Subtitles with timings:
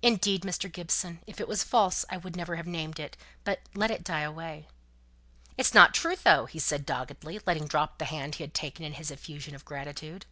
[0.00, 0.70] "Indeed, Mr.
[0.70, 4.20] Gibson, if it was false I would never have named it, but let it die
[4.20, 4.68] away."
[5.58, 8.92] "It's not true, though!" said he, doggedly, letting drop the hand he had taken in
[8.92, 10.24] his effusion of gratitude.